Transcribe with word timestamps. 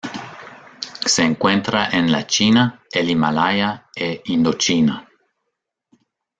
Se 1.05 1.21
encuentra 1.21 1.87
en 1.91 2.11
la 2.11 2.25
China, 2.25 2.79
el 2.91 3.11
Himalaya 3.11 3.85
e 3.95 4.19
Indochina. 4.33 5.07